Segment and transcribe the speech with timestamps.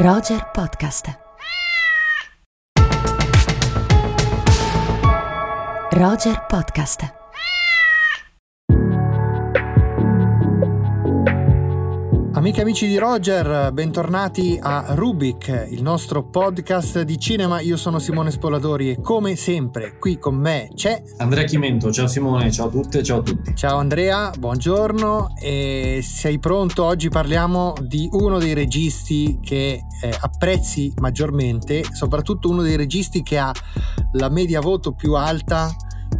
[0.00, 1.12] Roger Podcast.
[5.92, 7.19] Roger Podcast.
[12.40, 17.60] Amiche e amici di Roger, bentornati a Rubik, il nostro podcast di cinema.
[17.60, 21.92] Io sono Simone Spoladori e come sempre qui con me c'è Andrea Chimento.
[21.92, 23.54] Ciao Simone, ciao a tutte, ciao a tutti.
[23.54, 26.82] Ciao Andrea, buongiorno e sei pronto?
[26.82, 33.36] Oggi parliamo di uno dei registi che eh, apprezzi maggiormente, soprattutto uno dei registi che
[33.36, 33.52] ha
[34.12, 35.70] la media voto più alta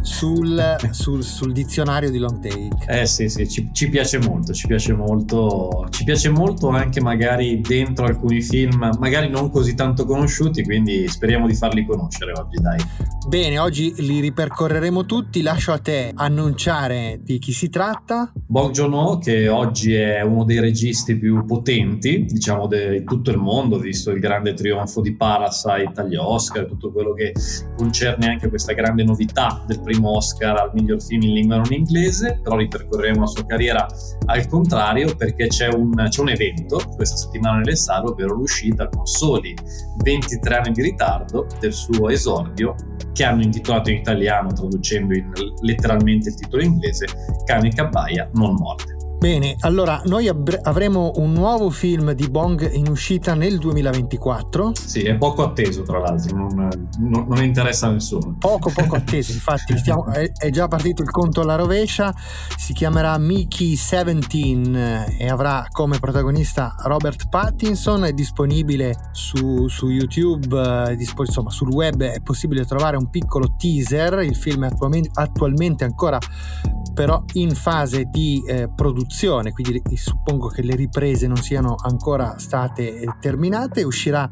[0.01, 3.01] sul, sul, sul, dizionario di long take.
[3.01, 7.61] Eh sì, sì, ci, ci, piace molto, ci piace molto, ci piace molto anche magari
[7.61, 12.79] dentro alcuni film, magari non così tanto conosciuti, quindi speriamo di farli conoscere oggi, dai.
[13.27, 18.31] Bene, oggi li ripercorreremo tutti, lascio a te annunciare di chi si tratta.
[18.33, 23.77] Bong Joon-ho, che oggi è uno dei registi più potenti, diciamo, di tutto il mondo,
[23.77, 27.33] visto il grande trionfo di Parasite agli Oscar, tutto quello che
[27.77, 32.39] concerne anche questa grande novità del primo Oscar al miglior film in lingua non inglese,
[32.41, 33.85] però ripercorreremo la sua carriera
[34.25, 39.05] al contrario perché c'è un, c'è un evento questa settimana nelle sale, ovvero l'uscita con
[39.05, 39.53] soli
[40.03, 42.75] 23 anni di ritardo del suo esordio
[43.13, 45.31] che hanno intitolato in italiano, traducendo in,
[45.61, 47.07] letteralmente il titolo inglese,
[47.45, 49.00] Cane Cabbaia non morte.
[49.21, 54.71] Bene, allora noi ab- avremo un nuovo film di Bong in uscita nel 2024.
[54.73, 58.35] Sì, è poco atteso tra l'altro, non, non, non interessa a nessuno.
[58.39, 62.11] Poco, poco atteso, infatti stiamo, è, è, già partito il conto alla rovescia,
[62.57, 70.89] si chiamerà Mickey 17 e avrà come protagonista Robert Pattinson, è disponibile su, su YouTube,
[70.89, 75.11] eh, dispo, insomma sul web è possibile trovare un piccolo teaser, il film è attualmente,
[75.13, 76.17] attualmente ancora
[76.93, 82.99] però in fase di eh, produzione, quindi suppongo che le riprese non siano ancora state
[82.99, 84.29] eh, terminate, uscirà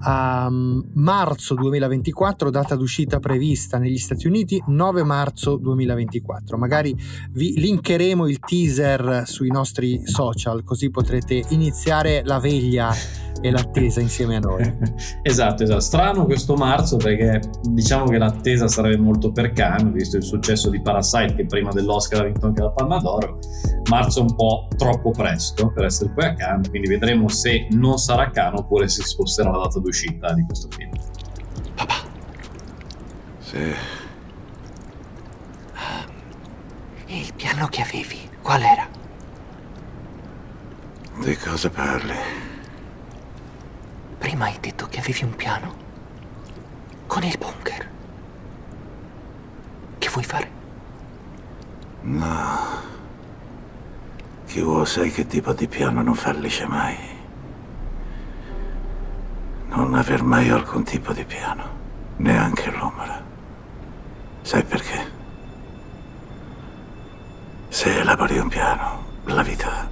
[0.00, 6.56] a um, marzo 2024, data d'uscita prevista negli Stati Uniti 9 marzo 2024.
[6.56, 6.96] Magari
[7.32, 12.92] vi linkeremo il teaser sui nostri social così potrete iniziare la veglia
[13.40, 14.76] e l'attesa insieme a noi.
[15.22, 15.80] esatto, esatto.
[15.80, 17.40] Strano questo marzo perché
[17.70, 22.22] diciamo che l'attesa sarebbe molto per Cannes, visto il successo di Parasite che prima dell'Oscar
[22.22, 23.38] ha vinto anche la Palma d'Oro.
[23.90, 27.98] Marzo è un po' troppo presto per essere poi a Cannes, quindi vedremo se non
[27.98, 30.90] sarà Cannes oppure se si sposterà la data d'uscita di questo film.
[31.74, 31.94] Papà.
[33.38, 33.56] Sì.
[37.10, 38.86] E il piano che avevi, qual era?
[41.24, 42.47] Di cosa parli?
[44.18, 45.74] Prima hai detto che avevi un piano.
[47.06, 47.88] Con il bunker.
[49.98, 50.50] Che vuoi fare?
[52.02, 52.86] No.
[54.46, 56.96] Chiuo sai che tipo di piano non fallisce mai.
[59.68, 61.76] Non aver mai alcun tipo di piano.
[62.16, 63.22] Neanche l'ombra.
[64.42, 65.16] Sai perché?
[67.68, 69.88] Se elabori un piano, la vita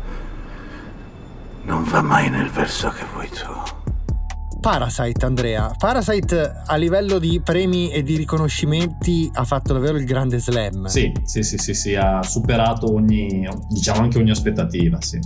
[1.64, 3.75] non va mai nel verso che vuoi tu.
[4.66, 5.72] Parasite, Andrea.
[5.78, 10.86] Parasite a livello di premi e di riconoscimenti ha fatto davvero il grande slam.
[10.86, 15.20] Sì, sì, sì, sì, sì ha superato ogni, diciamo anche ogni aspettativa, sì.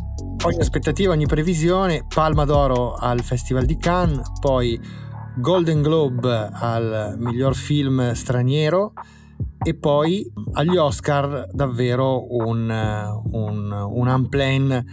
[0.45, 4.79] Ogni aspettativa, ogni previsione, Palma d'Oro al Festival di Cannes, poi
[5.39, 8.93] Golden Globe al miglior film straniero
[9.65, 12.69] e poi agli Oscar davvero un,
[13.33, 14.85] un, un unplane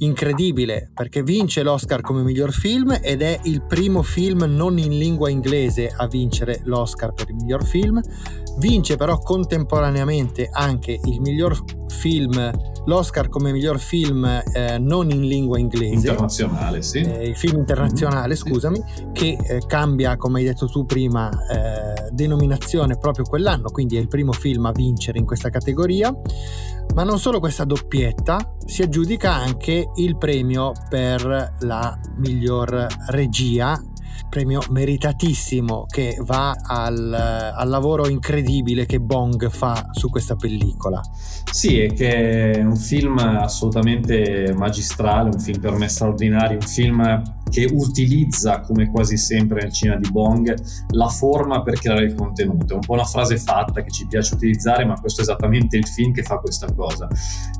[0.00, 5.30] incredibile perché vince l'Oscar come miglior film ed è il primo film non in lingua
[5.30, 8.00] inglese a vincere l'Oscar per il miglior film.
[8.58, 12.50] Vince però contemporaneamente anche il miglior film,
[12.86, 16.08] l'Oscar come miglior film eh, non in lingua inglese.
[16.08, 17.00] Internazionale, sì.
[17.00, 18.52] Eh, il film internazionale, mm-hmm.
[18.52, 24.00] scusami, che eh, cambia, come hai detto tu prima, eh, denominazione proprio quell'anno, quindi è
[24.00, 26.14] il primo film a vincere in questa categoria.
[26.94, 33.80] Ma non solo questa doppietta, si aggiudica anche il premio per la miglior regia
[34.30, 41.02] premio meritatissimo che va al, al, lavoro incredibile che Bong fa su questa pellicola.
[41.50, 47.22] Sì, è che è un film assolutamente magistrale, un film per me straordinario, un film
[47.50, 50.54] che utilizza, come quasi sempre nel cinema di Bong,
[50.90, 52.72] la forma per creare il contenuto.
[52.72, 55.86] È un po' una frase fatta che ci piace utilizzare, ma questo è esattamente il
[55.86, 57.08] film che fa questa cosa.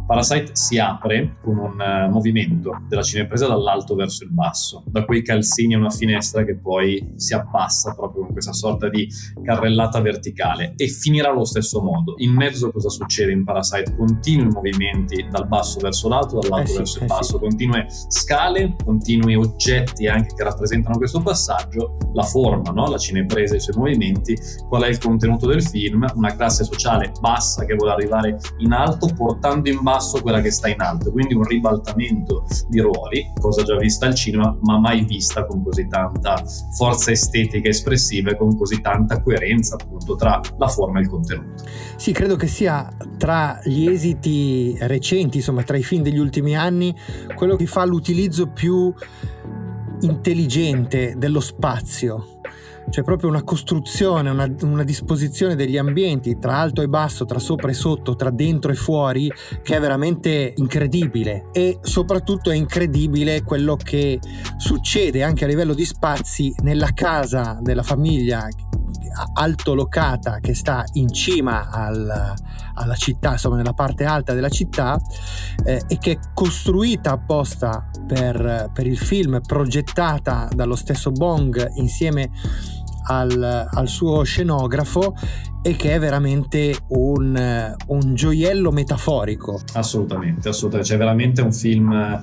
[0.07, 5.23] Parasite si apre con un uh, movimento della cinepresa dall'alto verso il basso, da quei
[5.23, 9.09] calzini a una finestra che poi si abbassa proprio questa sorta di
[9.43, 12.15] carrellata verticale e finirà allo stesso modo.
[12.19, 13.95] In mezzo cosa succede in Parasite?
[13.97, 17.39] Continui movimenti dal basso verso l'alto, dall'alto eh sì, verso il eh basso, sì.
[17.39, 22.89] continue scale, continui oggetti anche che rappresentano questo passaggio, la forma, no?
[22.89, 24.37] la cinepresa i suoi movimenti,
[24.69, 29.09] qual è il contenuto del film, una classe sociale bassa che vuole arrivare in alto
[29.15, 33.77] portando in basso quella che sta in alto, quindi un ribaltamento di ruoli, cosa già
[33.77, 36.43] vista al cinema ma mai vista con così tanta
[36.77, 41.65] forza estetica espressiva e con così tanta coerenza appunto tra la forma e il contenuto.
[41.97, 46.95] Sì, credo che sia tra gli esiti recenti, insomma, tra i film degli ultimi anni,
[47.35, 48.93] quello che fa l'utilizzo più
[50.01, 52.39] intelligente dello spazio.
[52.89, 57.71] C'è proprio una costruzione, una, una, disposizione degli ambienti tra alto e basso, tra sopra
[57.71, 59.31] e sotto, tra dentro e fuori,
[59.63, 61.51] che è veramente incredibile.
[61.53, 64.19] E soprattutto è incredibile quello che
[64.57, 68.49] succede anche a livello di spazi nella casa della famiglia
[69.35, 72.35] altolocata che sta in cima al,
[72.75, 75.01] alla città, insomma nella parte alta della città
[75.65, 82.31] eh, e che è costruita apposta per, per, il film, progettata dallo stesso Bong insieme
[83.11, 85.15] al, al suo scenografo
[85.63, 89.61] e che è veramente un, un gioiello metaforico.
[89.75, 92.23] Assolutamente, assolutamente, c'è veramente un film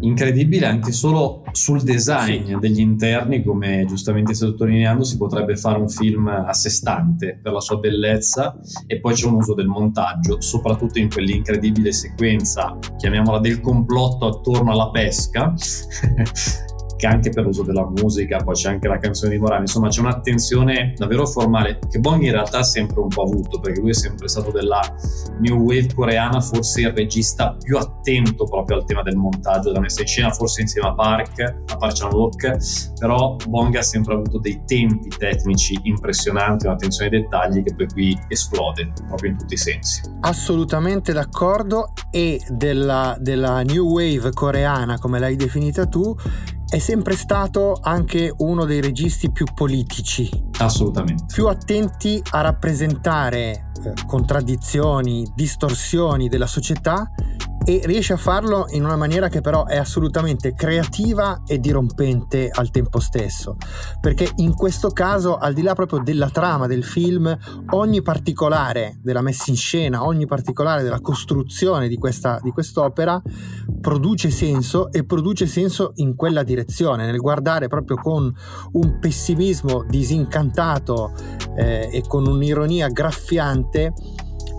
[0.00, 2.56] incredibile anche solo sul design sì.
[2.58, 7.52] degli interni, come giustamente stai sottolineando, si potrebbe fare un film a sé stante per
[7.52, 13.38] la sua bellezza e poi c'è un uso del montaggio, soprattutto in quell'incredibile sequenza, chiamiamola
[13.38, 15.54] del complotto attorno alla pesca.
[16.96, 20.00] Che anche per l'uso della musica, poi c'è anche la canzone di Morale, insomma c'è
[20.00, 23.94] un'attenzione davvero formale che Bong in realtà ha sempre un po' avuto, perché lui è
[23.94, 24.80] sempre stato della
[25.40, 30.00] new wave coreana, forse il regista più attento proprio al tema del montaggio, della messa
[30.00, 34.62] in scena, forse insieme a Park, a Park Chan-wook, però Bong ha sempre avuto dei
[34.64, 40.02] tempi tecnici impressionanti, un'attenzione ai dettagli che poi qui esplode, proprio in tutti i sensi.
[40.20, 46.14] Assolutamente d'accordo e della, della new wave coreana, come l'hai definita tu,
[46.74, 50.28] è sempre stato anche uno dei registi più politici.
[50.58, 51.26] Assolutamente.
[51.32, 57.08] Più attenti a rappresentare eh, contraddizioni, distorsioni della società
[57.64, 62.70] e riesce a farlo in una maniera che però è assolutamente creativa e dirompente al
[62.70, 63.56] tempo stesso,
[64.00, 67.36] perché in questo caso, al di là proprio della trama del film,
[67.70, 73.20] ogni particolare della messa in scena, ogni particolare della costruzione di, questa, di quest'opera
[73.80, 78.32] produce senso e produce senso in quella direzione, nel guardare proprio con
[78.72, 81.12] un pessimismo disincantato
[81.56, 83.92] eh, e con un'ironia graffiante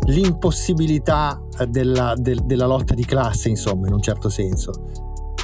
[0.08, 4.72] l'impossibilità della, del, della lotta di classe, insomma, in un certo senso.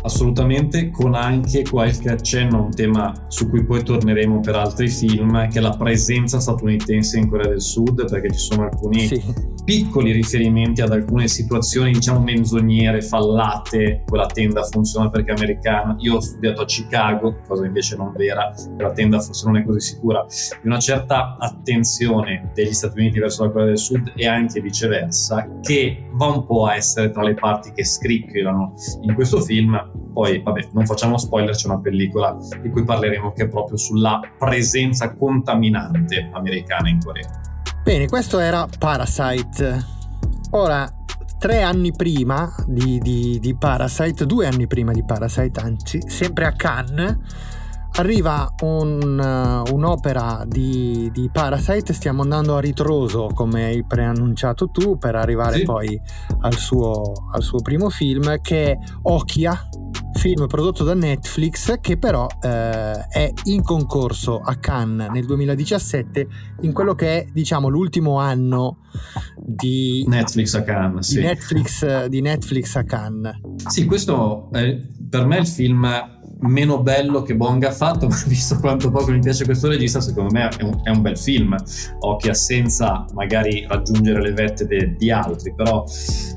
[0.03, 5.47] Assolutamente, con anche qualche accenno a un tema su cui poi torneremo per altri film,
[5.47, 9.23] che è la presenza statunitense in Corea del Sud, perché ci sono alcuni sì.
[9.63, 14.03] Piccoli riferimenti ad alcune situazioni, diciamo, menzognere, fallate.
[14.05, 15.95] Quella tenda funziona perché è americana.
[15.99, 19.79] Io ho studiato a Chicago, cosa invece non vera, la tenda forse non è così
[19.79, 20.25] sicura,
[20.61, 25.47] di una certa attenzione degli Stati Uniti verso la Corea del Sud e anche viceversa,
[25.61, 29.79] che va un po' a essere tra le parti che scricchiolano in questo film
[30.13, 34.19] poi, vabbè, non facciamo spoiler, c'è una pellicola di cui parleremo che è proprio sulla
[34.37, 37.50] presenza contaminante americana in Corea.
[37.83, 39.85] Bene, questo era Parasite.
[40.51, 40.87] Ora,
[41.39, 46.51] tre anni prima di, di, di Parasite, due anni prima di Parasite, anzi, sempre a
[46.51, 47.17] Cannes,
[47.93, 54.99] arriva un, uh, un'opera di, di, Parasite, stiamo andando a ritroso come hai preannunciato tu
[54.99, 55.63] per arrivare sì.
[55.63, 55.99] poi
[56.41, 59.69] al suo, al suo, primo film che è Okia,
[60.13, 66.27] film prodotto da Netflix che però eh, è in concorso a Cannes nel 2017
[66.61, 68.79] in quello che è diciamo l'ultimo anno
[69.37, 71.19] di Netflix a Cannes, sì.
[71.19, 73.39] di, Netflix, di Netflix a Cannes.
[73.67, 74.77] Sì, questo è
[75.09, 79.19] per me il film meno bello che Bong ha fatto, ma visto quanto poco mi
[79.19, 81.55] piace questo regista, secondo me è un, è un bel film.
[81.99, 85.83] Occhia senza magari raggiungere le vette de, di altri, però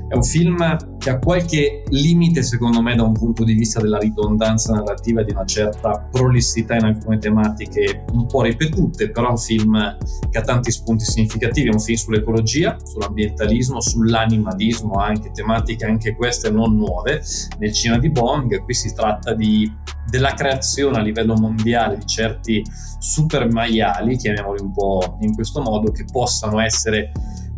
[0.07, 3.97] è un film che ha qualche limite, secondo me, da un punto di vista della
[3.97, 9.37] ridondanza narrativa di una certa prolissità in alcune tematiche un po' ripetute, però è un
[9.37, 9.97] film
[10.29, 16.51] che ha tanti spunti significativi, è un film sull'ecologia, sull'ambientalismo, sull'animalismo, anche tematiche anche queste
[16.51, 17.21] non nuove
[17.59, 18.63] nel cinema di Bong.
[18.63, 19.71] Qui si tratta di
[20.15, 22.63] della creazione a livello mondiale di certi
[22.99, 27.11] super maiali, chiamiamoli un po' in questo modo, che possano essere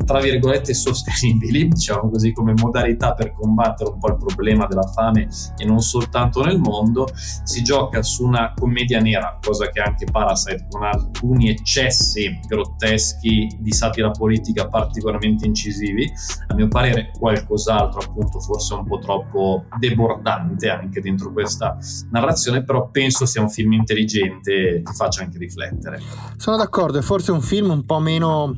[0.06, 5.28] tra virgolette sostenibili, diciamo così, come modalità per combattere un po' il problema della fame
[5.58, 7.08] e non soltanto nel mondo.
[7.14, 13.72] Si gioca su una commedia nera, cosa che anche Parasite con alcuni eccessi grotteschi di
[13.72, 16.12] satira politica particolarmente incisivi,
[16.48, 21.78] a mio parere qualcos'altro appunto forse un po' troppo debordante anche dentro questa
[22.12, 26.00] narrazione, però penso sia un film intelligente e ti faccia anche riflettere.
[26.38, 28.56] Sono d'accordo, è forse un film un po' meno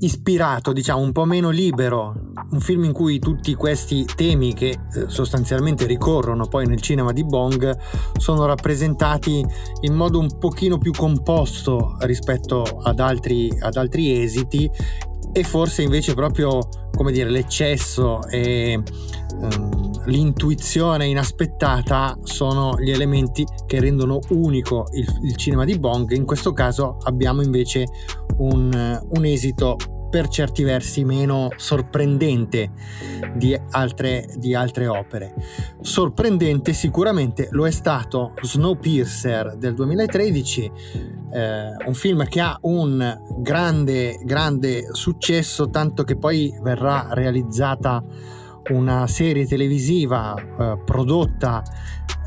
[0.00, 2.14] ispirato, diciamo, un po' meno libero,
[2.50, 7.24] un film in cui tutti questi temi che eh, sostanzialmente ricorrono poi nel cinema di
[7.24, 7.76] Bong
[8.18, 9.44] sono rappresentati
[9.82, 14.70] in modo un pochino più composto rispetto ad altri, ad altri esiti
[15.32, 16.60] e forse invece proprio
[16.94, 18.80] come dire l'eccesso e
[19.40, 26.10] um, l'intuizione inaspettata sono gli elementi che rendono unico il, il cinema di Bong.
[26.10, 27.86] In questo caso abbiamo invece
[28.38, 29.76] un, un esito
[30.12, 32.70] per certi versi meno sorprendente
[33.34, 35.32] di altre, di altre, opere.
[35.80, 40.70] Sorprendente sicuramente lo è stato Snowpiercer del 2013,
[41.32, 48.04] eh, un film che ha un grande, grande successo, tanto che poi verrà realizzata
[48.68, 51.62] una serie televisiva eh, prodotta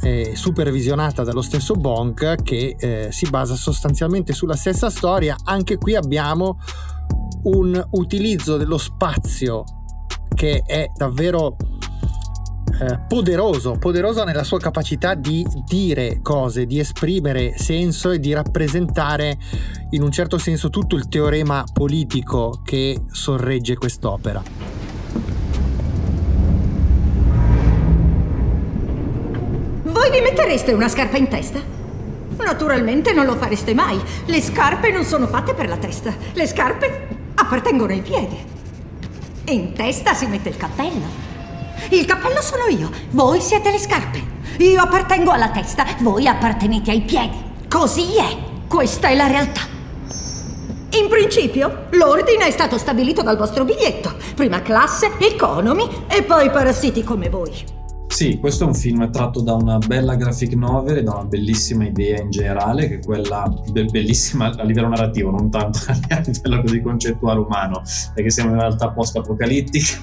[0.06, 5.36] e supervisionata dallo stesso Bong che eh, si basa sostanzialmente sulla stessa storia.
[5.46, 6.60] Anche qui abbiamo
[7.46, 9.64] un utilizzo dello spazio
[10.36, 11.56] che è davvero
[12.82, 19.40] eh, poderoso, poderoso nella sua capacità di dire cose, di esprimere senso e di rappresentare
[19.90, 24.75] in un certo senso tutto il teorema politico che sorregge quest'opera.
[30.06, 31.60] Voi vi mettereste una scarpa in testa?
[32.38, 34.00] Naturalmente non lo fareste mai.
[34.26, 36.14] Le scarpe non sono fatte per la testa.
[36.34, 38.38] Le scarpe appartengono ai piedi.
[39.46, 41.08] In testa si mette il cappello.
[41.90, 44.22] Il cappello sono io, voi siete le scarpe.
[44.58, 47.44] Io appartengo alla testa, voi appartenete ai piedi.
[47.68, 48.38] Così è.
[48.68, 49.62] Questa è la realtà.
[51.00, 54.14] In principio, l'ordine è stato stabilito dal vostro biglietto.
[54.36, 57.75] Prima classe, economy e poi parassiti come voi.
[58.16, 61.86] Sì, questo è un film tratto da una bella graphic novel e da una bellissima
[61.86, 63.44] idea in generale, che è quella
[63.74, 67.82] be- bellissima a livello narrativo, non tanto a livello così concettuale umano,
[68.14, 69.98] perché siamo in realtà post-apocalittica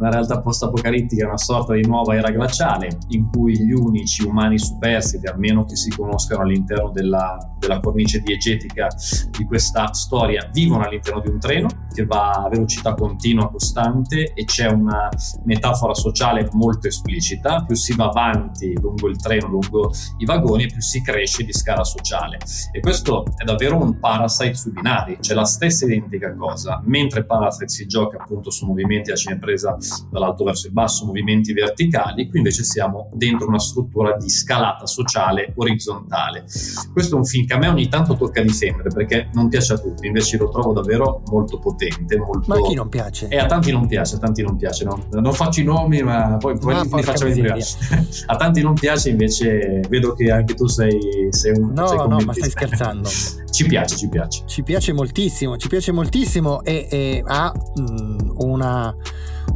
[0.00, 5.26] una realtà post-apocalittica, una sorta di nuova era glaciale in cui gli unici umani superstiti,
[5.26, 8.88] almeno che si conoscano all'interno della, della cornice diegetica
[9.36, 14.44] di questa storia, vivono all'interno di un treno che va a velocità continua, costante e
[14.44, 15.08] c'è una
[15.44, 20.80] metafora sociale molto esplicita, più si va avanti lungo il treno, lungo i vagoni, più
[20.80, 22.38] si cresce di scala sociale.
[22.72, 27.68] E questo è davvero un Parasite sui binari, c'è la stessa identica cosa, mentre Parasite
[27.68, 29.76] si gioca appunto su movimenti a cinepresa
[30.10, 35.52] dall'alto verso il basso, movimenti verticali, qui invece siamo dentro una struttura di scalata sociale
[35.56, 36.44] orizzontale.
[36.92, 39.78] Questo è un film che a me ogni tanto tocca difendere perché non piace a
[39.78, 42.16] tutti, invece lo trovo davvero molto potente.
[42.18, 42.44] Molto...
[42.46, 43.28] Ma a chi non piace?
[43.28, 44.98] E a tanti non piace, a tanti non piace, no?
[45.10, 47.60] non faccio i nomi ma poi, poi ah, li faccio vedere.
[48.26, 51.72] a tanti non piace invece vedo che anche tu sei, sei un...
[51.72, 53.08] No, sei no, ma stai scherzando.
[53.50, 54.42] ci piace, ci piace.
[54.46, 58.94] Ci piace moltissimo, ci piace moltissimo e, e ha mh, una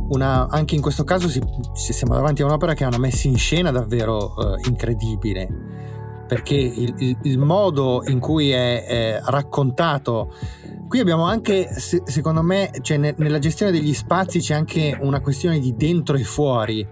[0.09, 1.41] una, anche in questo caso si,
[1.73, 5.49] siamo davanti a un'opera che ha una messa in scena davvero uh, incredibile.
[6.27, 10.33] Perché il, il, il, modo in cui è, è, raccontato
[10.89, 15.21] qui abbiamo anche se, secondo me cioè ne, nella gestione degli spazi c'è anche una
[15.21, 16.87] questione di dentro e fuori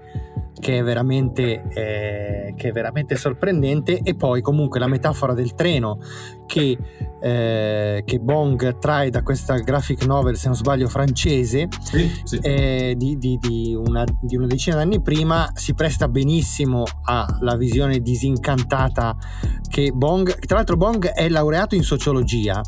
[0.59, 5.99] che è, veramente, eh, che è veramente sorprendente e poi comunque la metafora del treno
[6.47, 6.77] che,
[7.21, 12.37] eh, che Bong trae da questa graphic novel se non sbaglio francese sì, sì.
[12.39, 18.01] Eh, di, di, di, una, di una decina d'anni prima si presta benissimo alla visione
[18.01, 19.17] disincantata
[19.69, 22.61] che Bong tra l'altro Bong è laureato in sociologia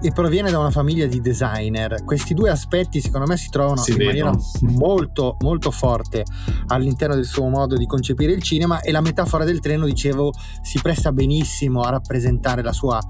[0.00, 2.04] e proviene da una famiglia di designer.
[2.04, 4.30] Questi due aspetti secondo me si trovano si in vedono.
[4.30, 6.24] maniera molto molto forte
[6.68, 10.32] all'interno del suo modo di concepire il cinema e la metafora del treno, dicevo,
[10.62, 13.00] si presta benissimo a rappresentare la sua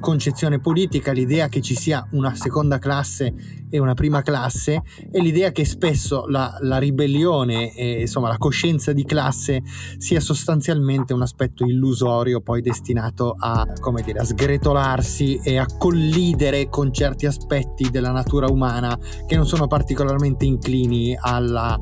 [0.00, 3.34] concezione politica, l'idea che ci sia una seconda classe
[3.70, 8.92] e una prima classe e l'idea che spesso la, la ribellione e insomma la coscienza
[8.92, 9.62] di classe
[9.98, 15.66] sia sostanzialmente un aspetto illusorio poi destinato a, come dire, a sgretolarsi e a
[16.08, 21.78] collidere con certi aspetti della natura umana che non sono particolarmente inclini alla,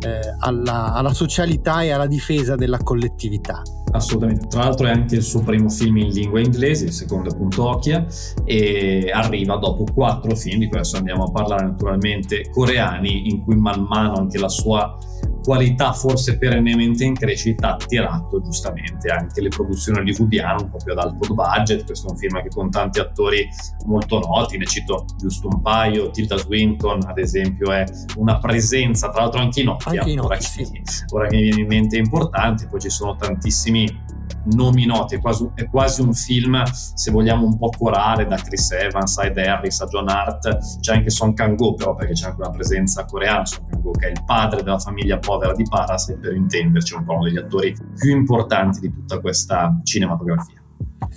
[0.00, 3.62] eh, alla, alla socialità e alla difesa della collettività.
[3.92, 7.68] Assolutamente, tra l'altro è anche il suo primo film in lingua inglese, il secondo appunto
[7.68, 8.06] Okia,
[8.44, 13.56] e arriva dopo quattro film, di cui adesso andiamo a parlare naturalmente, coreani, in cui
[13.56, 14.98] man mano anche la sua
[15.46, 20.90] qualità forse perennemente in crescita ha attirato giustamente anche le produzioni hollywoodiane un po' più
[20.90, 21.84] ad alto budget.
[21.84, 23.48] Questo è un film che con tanti attori
[23.84, 27.84] molto noti, ne cito giusto un paio, Tilda Swinton ad esempio è
[28.16, 30.68] una presenza, tra l'altro anche in Nokia, anche in ora, sì.
[31.12, 34.14] ora che mi viene in mente importante, poi ci sono tantissimi
[34.54, 38.70] nomi noti, è quasi, è quasi, un film, se vogliamo, un po' corale da Chris
[38.72, 42.50] Evans, Ed Harris, a John Hart, c'è anche Song Kang-go però perché c'è anche una
[42.50, 46.94] presenza coreana, Song Kang-go che è il padre della famiglia povera di Parasite, per intenderci,
[46.94, 50.60] un po' uno degli attori più importanti di tutta questa cinematografia.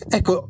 [0.09, 0.49] Ecco,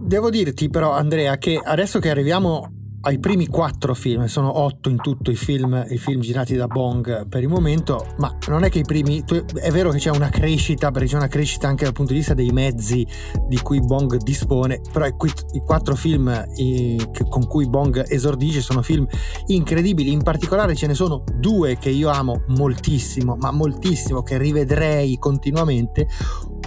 [0.00, 4.96] devo dirti però Andrea che adesso che arriviamo ai primi quattro film, sono otto in
[4.96, 8.80] tutto i film, i film girati da Bong per il momento, ma non è che
[8.80, 9.24] i primi,
[9.60, 12.34] è vero che c'è una crescita, perché c'è una crescita anche dal punto di vista
[12.34, 13.06] dei mezzi
[13.48, 15.14] di cui Bong dispone, però i,
[15.52, 16.96] i quattro film i,
[17.28, 19.06] con cui Bong esordisce sono film
[19.46, 25.18] incredibili, in particolare ce ne sono due che io amo moltissimo, ma moltissimo, che rivedrei
[25.18, 26.06] continuamente,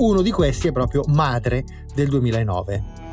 [0.01, 1.63] uno di questi è proprio Madre
[1.93, 3.04] del 2009.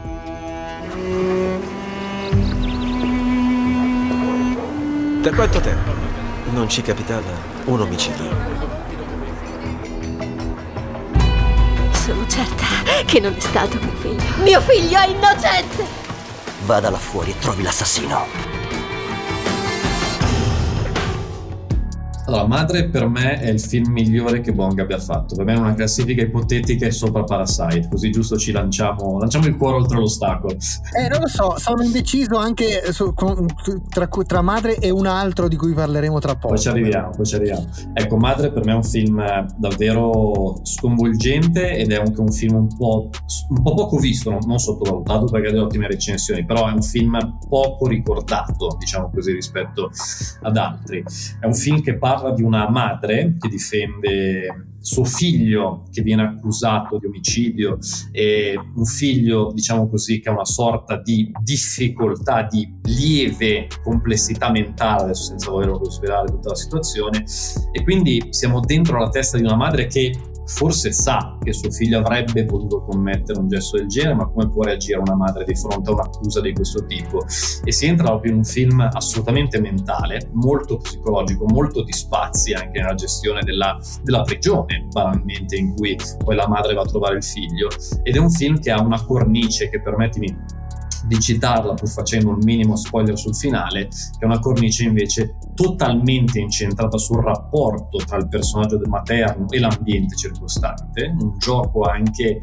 [5.22, 5.92] Da quanto tempo
[6.50, 7.30] non ci capitava
[7.66, 8.28] un omicidio?
[11.92, 12.64] Sono certa
[13.06, 14.42] che non è stato mio figlio.
[14.42, 15.86] Mio figlio è innocente!
[16.64, 18.61] Vada là fuori e trovi l'assassino.
[22.26, 25.34] Allora, Madre per me è il film migliore che Bong abbia fatto.
[25.34, 29.56] Per me è una classifica ipotetica e sopra Parasite, così giusto ci lanciamo, lanciamo il
[29.56, 30.52] cuore oltre l'ostacolo.
[30.52, 33.46] Eh, non lo so, sono indeciso anche su, con,
[33.88, 36.48] tra, tra, Madre e un altro di cui parleremo tra poco.
[36.48, 37.66] Poi ci arriviamo, poi ci arriviamo.
[37.92, 42.68] Ecco, Madre per me è un film davvero sconvolgente ed è anche un film un
[42.76, 43.10] po',
[43.48, 46.82] un po poco visto, non, non sottovalutato perché ha delle ottime recensioni, però è un
[46.82, 49.90] film poco ricordato, diciamo così, rispetto
[50.42, 51.02] ad altri.
[51.40, 56.22] È un film che parla parla di una madre che difende suo figlio che viene
[56.22, 57.78] accusato di omicidio
[58.10, 65.04] e un figlio, diciamo così, che ha una sorta di difficoltà, di lieve complessità mentale,
[65.04, 67.24] adesso senza volerlo svelare tutta la situazione,
[67.72, 70.12] e quindi siamo dentro la testa di una madre che
[70.54, 74.62] forse sa che suo figlio avrebbe potuto commettere un gesto del genere, ma come può
[74.62, 77.24] reagire una madre di fronte a un'accusa di questo tipo?
[77.64, 82.80] E si entra proprio in un film assolutamente mentale, molto psicologico, molto di spazi anche
[82.80, 87.24] nella gestione della, della prigione, banalmente, in cui poi la madre va a trovare il
[87.24, 87.68] figlio.
[88.02, 90.51] Ed è un film che ha una cornice che, permettimi
[91.12, 96.38] di citarla pur facendo un minimo spoiler sul finale, che è una cornice invece totalmente
[96.38, 102.40] incentrata sul rapporto tra il personaggio materno e l'ambiente circostante, un gioco anche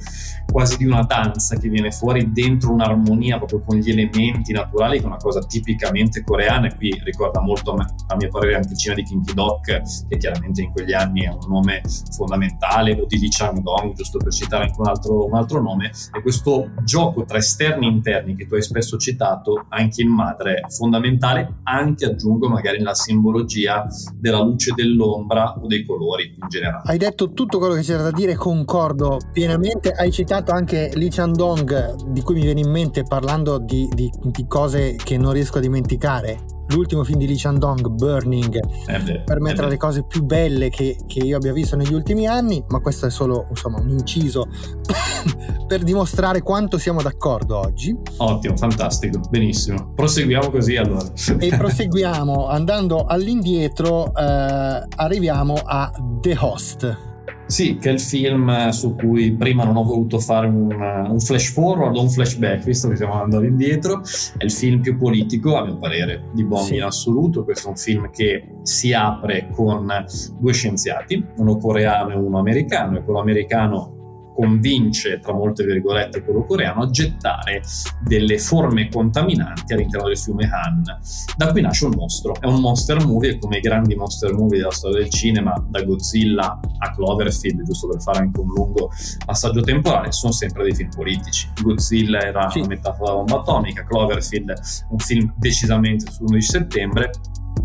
[0.52, 5.04] quasi di una danza che viene fuori dentro un'armonia proprio con gli elementi naturali, che
[5.04, 9.02] è una cosa tipicamente coreana e qui ricorda molto a mio parere anche il cinema
[9.02, 11.82] di Kinky Doc, che chiaramente in quegli anni è un nome
[12.12, 16.22] fondamentale, o di Lee Chang-dong, giusto per citare anche un altro, un altro nome, e
[16.22, 21.60] questo gioco tra esterni e interni che tu hai spesso citato anche in madre, fondamentale
[21.64, 23.86] anche aggiungo magari nella simbologia
[24.16, 26.84] della luce dell'ombra o dei colori in generale.
[26.86, 31.96] Hai detto tutto quello che c'era da dire, concordo pienamente, hai citato anche Lee Chandong
[32.08, 35.62] di cui mi viene in mente parlando di, di, di cose che non riesco a
[35.62, 40.24] dimenticare l'ultimo film di Lee Chandong, Burning, eh beh, per me tra le cose più
[40.24, 43.90] belle che, che, io abbia visto negli ultimi anni, ma questo è solo insomma, un
[43.90, 44.48] inciso
[45.68, 47.96] per dimostrare quanto siamo d'accordo oggi.
[48.18, 49.94] Ottimo, fantastico, benissimo.
[49.96, 51.06] Proseguiamo così allora.
[51.40, 57.09] e proseguiamo andando all'indietro, eh, arriviamo a The Host.
[57.50, 61.52] Sì, che è il film su cui prima non ho voluto fare un, un flash
[61.52, 64.04] forward o un flashback, visto che stiamo andando indietro.
[64.38, 66.76] È il film più politico, a mio parere, di Bong sì.
[66.76, 67.44] in assoluto.
[67.44, 69.92] Questo è un film che si apre con
[70.38, 73.99] due scienziati, uno coreano e uno americano, e quello americano
[74.40, 77.62] convince, tra molte virgolette, quello coreano a gettare
[78.02, 80.82] delle forme contaminanti all'interno del fiume Han.
[81.36, 84.60] Da qui nasce un mostro, è un monster movie e come i grandi monster movie
[84.60, 88.92] della storia del cinema, da Godzilla a Cloverfield, giusto per fare anche un lungo
[89.26, 91.50] passaggio temporale, sono sempre dei film politici.
[91.62, 92.60] Godzilla era sì.
[92.60, 94.54] una metafora bomba atomica, Cloverfield
[94.92, 97.12] un film decisamente sull'11 settembre,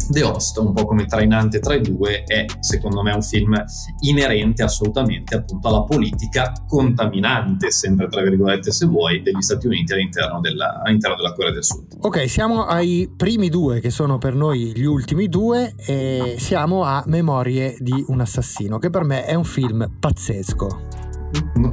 [0.09, 3.63] The Host, un po' come trainante tra i due, è secondo me un film
[4.01, 10.41] inerente assolutamente appunto alla politica contaminante, sempre tra virgolette se vuoi, degli Stati Uniti all'interno
[10.41, 11.97] della, all'interno della Corea del Sud.
[12.01, 17.03] Ok, siamo ai primi due che sono per noi gli ultimi due e siamo a
[17.07, 21.04] Memorie di un assassino, che per me è un film pazzesco.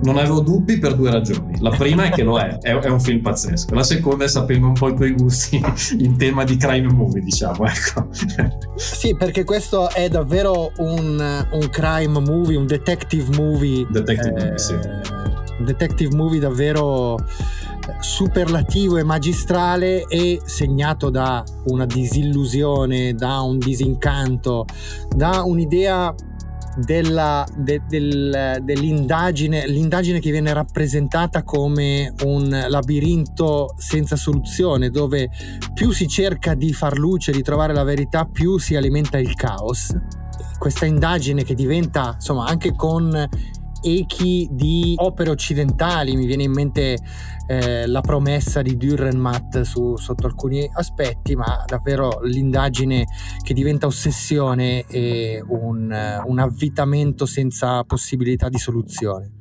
[0.02, 1.60] Non avevo dubbi per due ragioni.
[1.60, 3.74] La prima è che lo è, è, è, un film pazzesco.
[3.74, 5.62] La seconda è sapendo un po' i tuoi gusti
[6.00, 7.66] in tema di crime movie, diciamo.
[7.66, 8.08] Ecco.
[8.76, 13.86] Sì, perché questo è davvero un, un crime movie, un detective movie.
[13.90, 14.76] Detective eh, movie, sì.
[15.64, 17.18] Detective movie davvero
[18.00, 24.66] superlativo e magistrale e segnato da una disillusione, da un disincanto,
[25.16, 26.14] da un'idea
[26.78, 35.30] della, de, del, dell'indagine, l'indagine che viene rappresentata come un labirinto senza soluzione, dove
[35.74, 39.96] più si cerca di far luce, di trovare la verità, più si alimenta il caos.
[40.58, 43.30] Questa indagine che diventa, insomma, anche con
[43.82, 46.98] echi di opere occidentali, mi viene in mente
[47.48, 53.06] eh, la promessa di Dürrenmatt su, sotto alcuni aspetti, ma davvero l'indagine
[53.42, 59.32] che diventa ossessione e un, un avvitamento senza possibilità di soluzione.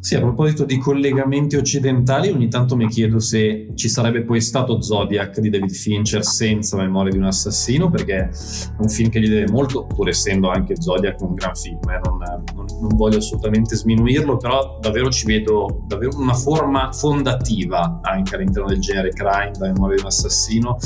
[0.00, 4.80] Sì, a proposito di collegamenti occidentali, ogni tanto mi chiedo se ci sarebbe poi stato
[4.80, 8.30] Zodiac di David Fincher senza Memoria di un assassino, perché è
[8.78, 12.18] un film che gli deve molto, pur essendo anche Zodiac un gran film, eh, non,
[12.54, 18.68] non, non, voglio assolutamente sminuirlo, però davvero ci vedo davvero una forma fondativa anche all'interno
[18.68, 20.76] del genere crime, da Memoria di un assassino,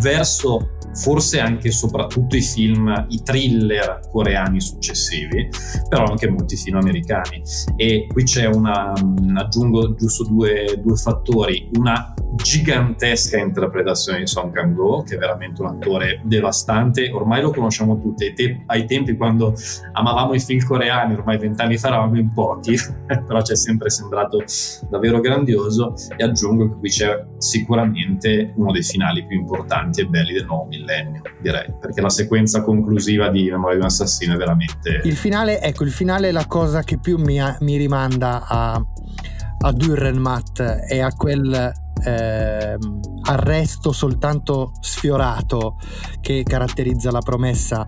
[0.00, 5.48] verso forse anche e soprattutto i film, i thriller coreani successivi,
[5.88, 7.42] però anche molti film americani.
[7.76, 8.92] E qui c'è una,
[9.36, 15.68] aggiungo giusto due, due fattori, una gigantesca interpretazione di Song Kang-go, che è veramente un
[15.68, 19.54] attore devastante, ormai lo conosciamo tutti, ai, te- ai tempi quando
[19.92, 24.42] amavamo i film coreani, ormai vent'anni fa eravamo in pochi, però ci è sempre sembrato
[24.88, 25.94] davvero grandioso.
[26.16, 30.66] E aggiungo che qui c'è sicuramente uno dei finali più importanti e belli del nuovo
[30.66, 35.00] millennio, direi, perché la sequenza conclusiva di Memoria di un assassino è veramente...
[35.04, 39.72] Il finale, ecco, il finale è la cosa che più mi, mi rimanda a, a
[39.72, 41.72] Dürrenmatt e a quel
[42.04, 42.76] eh,
[43.22, 45.76] arresto soltanto sfiorato
[46.20, 47.86] che caratterizza la promessa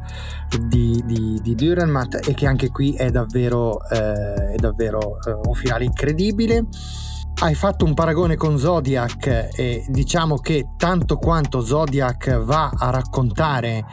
[0.60, 5.54] di, di, di Dürrenmatt e che anche qui è davvero, eh, è davvero eh, un
[5.54, 6.66] finale incredibile
[7.42, 13.84] hai fatto un paragone con Zodiac e diciamo che tanto quanto Zodiac va a raccontare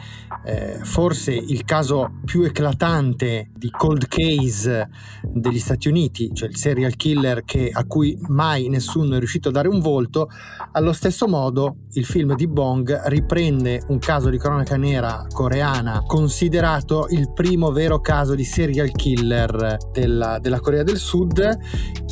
[0.44, 4.88] eh, forse il caso più eclatante di cold case
[5.22, 9.52] degli Stati Uniti, cioè il serial killer che, a cui mai nessuno è riuscito a
[9.52, 10.28] dare un volto,
[10.72, 17.08] allo stesso modo il film di Bong riprende un caso di cronaca nera coreana considerato
[17.10, 21.38] il primo vero caso di serial killer della, della Corea del Sud.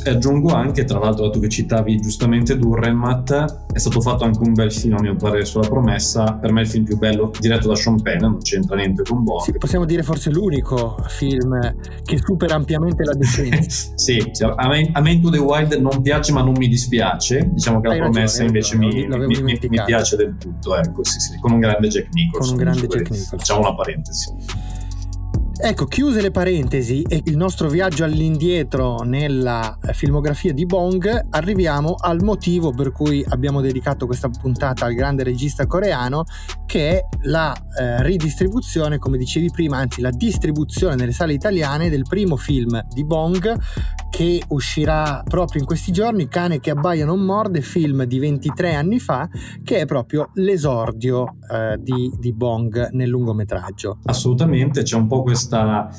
[0.03, 3.31] E aggiungo anche, tra l'altro, tu che citavi giustamente Durrenmatt,
[3.73, 6.67] è stato fatto anche un bel film a mio parere sulla promessa, per me il
[6.67, 9.43] film più bello diretto da Sean Penn, non c'entra niente con Bond.
[9.43, 13.91] Sì, possiamo dire forse l'unico film che supera ampiamente la decenza.
[13.95, 17.81] sì, a me, a me Into the Wild non piace ma non mi dispiace, diciamo
[17.81, 21.19] che Hai la promessa ragione, invece mi, mi, mi, mi, piace del tutto, ecco, sì,
[21.19, 22.57] sì, con un grande Jack Nicholson.
[22.57, 23.37] Con un grande Jack Nicholson.
[23.37, 24.33] Facciamo una parentesi.
[25.61, 32.23] Ecco, chiuse le parentesi e il nostro viaggio all'indietro nella filmografia di Bong, arriviamo al
[32.23, 36.23] motivo per cui abbiamo dedicato questa puntata al grande regista coreano,
[36.65, 42.03] che è la eh, ridistribuzione, come dicevi prima, anzi la distribuzione nelle sale italiane del
[42.07, 43.53] primo film di Bong
[44.09, 48.99] che uscirà proprio in questi giorni, Cane che abbaia non morde, film di 23 anni
[48.99, 49.29] fa,
[49.63, 53.99] che è proprio l'esordio eh, di, di Bong nel lungometraggio.
[54.05, 55.89] Assolutamente, c'è un po' questa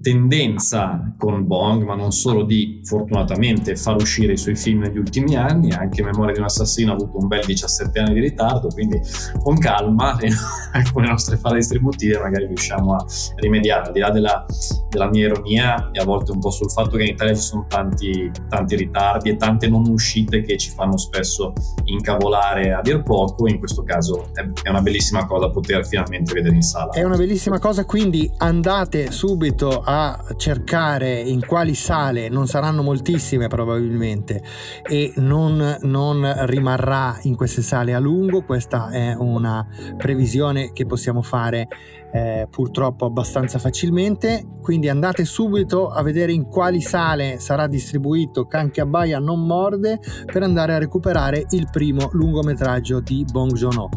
[0.00, 5.36] tendenza con Bong, ma non solo di fortunatamente far uscire i suoi film negli ultimi
[5.36, 9.00] anni, anche Memoria di un assassino ha avuto un bel 17 anni di ritardo, quindi
[9.42, 10.16] con calma
[10.92, 13.04] con le nostre file distributive magari riusciamo a
[13.36, 14.46] rimediare, al di là della,
[14.88, 17.66] della, mia ironia e a volte un po' sul fatto che in Italia ci sono
[17.68, 21.52] tanti, tanti ritardi e tante non uscite che ci fanno spesso
[21.84, 26.54] incavolare a dir poco, in questo caso è, è una bellissima cosa poter finalmente vedere
[26.54, 26.92] in sala.
[26.92, 29.89] È una bellissima cosa, quindi andate subito a
[30.36, 34.42] cercare in quali sale, non saranno moltissime probabilmente,
[34.82, 41.22] e non, non rimarrà in queste sale a lungo, questa è una previsione che possiamo
[41.22, 41.68] fare
[42.12, 48.70] eh, purtroppo abbastanza facilmente, quindi andate subito a vedere in quali sale sarà distribuito Can
[48.70, 53.88] che abbaia non morde per andare a recuperare il primo lungometraggio di Bong Joon-ho.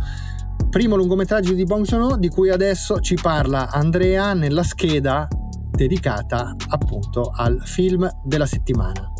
[0.69, 5.27] Primo lungometraggio di Bong Joon-ho di cui adesso ci parla Andrea nella scheda
[5.75, 9.11] dedicata appunto al film della settimana.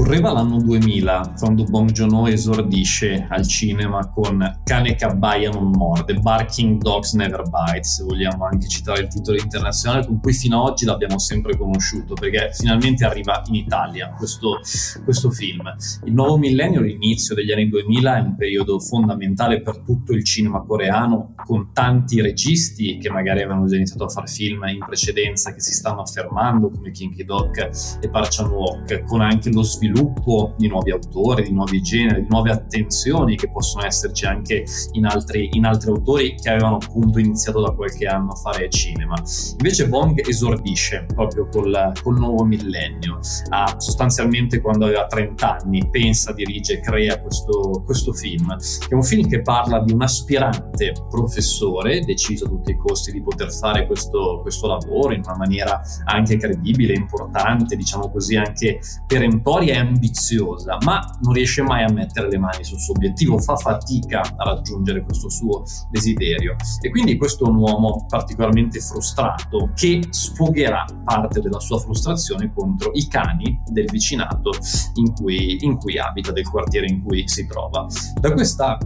[0.00, 6.14] Correva l'anno 2000 quando Bong Joon-ho esordisce al cinema con Cane che abbaia non morde,
[6.14, 10.70] Barking Dogs Never Bite, se vogliamo anche citare il titolo internazionale con cui fino ad
[10.70, 14.60] oggi l'abbiamo sempre conosciuto, perché finalmente arriva in Italia questo,
[15.04, 15.70] questo film.
[16.04, 20.62] Il nuovo millennio, l'inizio degli anni 2000, è un periodo fondamentale per tutto il cinema
[20.62, 25.60] coreano, con tanti registi che magari avevano già iniziato a fare film in precedenza, che
[25.60, 30.90] si stanno affermando, come Kim Ki-dok e Park Chan-wook, con anche lo sviluppo di nuovi
[30.90, 35.90] autori, di nuovi generi, di nuove attenzioni che possono esserci anche in altri, in altri
[35.90, 39.14] autori che avevano appunto iniziato da qualche anno a fare cinema.
[39.52, 43.18] Invece Bong esordisce proprio col, col nuovo millennio,
[43.50, 49.02] ha, sostanzialmente quando aveva 30 anni pensa, dirige, crea questo, questo film, che è un
[49.02, 53.86] film che parla di un aspirante professore deciso a tutti i costi di poter fare
[53.86, 61.00] questo, questo lavoro in una maniera anche credibile, importante, diciamo così anche perentoria ambiziosa, ma
[61.22, 65.28] non riesce mai a mettere le mani sul suo obiettivo, fa fatica a raggiungere questo
[65.28, 66.56] suo desiderio.
[66.80, 72.90] E quindi questo è un uomo particolarmente frustrato che sfogherà parte della sua frustrazione contro
[72.94, 74.50] i cani del vicinato
[74.94, 77.86] in cui, in cui abita, del quartiere in cui si trova.
[78.20, 78.78] Da questa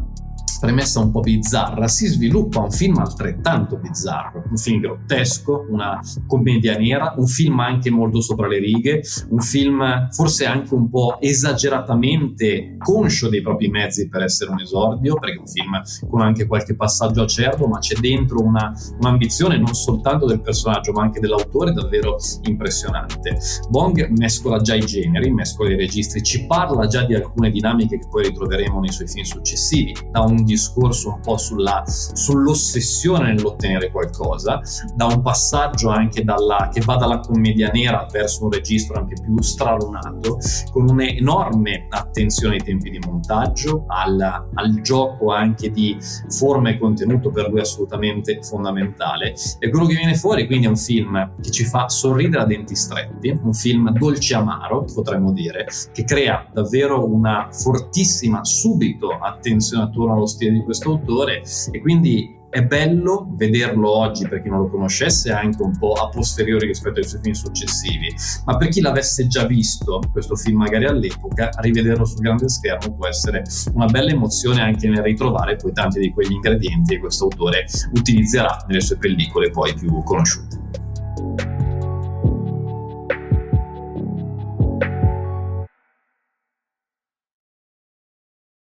[0.64, 6.78] premessa un po' bizzarra, si sviluppa un film altrettanto bizzarro, un film grottesco, una commedia
[6.78, 12.76] nera, un film anche molto sopra le righe, un film forse anche un po' esageratamente
[12.78, 16.74] conscio dei propri mezzi per essere un esordio, perché è un film con anche qualche
[16.74, 22.16] passaggio acerbo, ma c'è dentro una, un'ambizione non soltanto del personaggio, ma anche dell'autore davvero
[22.44, 23.36] impressionante.
[23.68, 28.06] Bong mescola già i generi, mescola i registri, ci parla già di alcune dinamiche che
[28.08, 34.60] poi ritroveremo nei suoi film successivi, da un discorso un po' sulla, sull'ossessione nell'ottenere qualcosa,
[34.94, 39.40] da un passaggio anche dalla, che va dalla commedia nera verso un registro anche più
[39.42, 40.38] stralunato,
[40.70, 45.96] con un'enorme attenzione ai tempi di montaggio, al, al gioco anche di
[46.28, 49.34] forma e contenuto per lui assolutamente fondamentale.
[49.58, 52.74] E quello che viene fuori quindi è un film che ci fa sorridere a denti
[52.74, 60.14] stretti, un film dolce amaro, potremmo dire, che crea davvero una fortissima subito attenzione attorno
[60.14, 64.68] allo stile di questo autore e quindi è bello vederlo oggi per chi non lo
[64.68, 68.14] conoscesse anche un po' a posteriori rispetto ai suoi film successivi.
[68.44, 73.08] Ma per chi l'avesse già visto questo film magari all'epoca rivederlo sul grande schermo può
[73.08, 73.42] essere
[73.72, 78.64] una bella emozione anche nel ritrovare poi tanti di quegli ingredienti che questo autore utilizzerà
[78.68, 80.62] nelle sue pellicole poi più conosciute